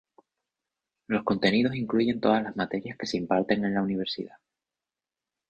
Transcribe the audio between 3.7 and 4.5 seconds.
la Universidad.